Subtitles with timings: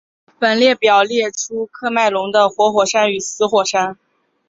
[0.39, 3.95] 本列表列出喀麦隆的活火山与死火山。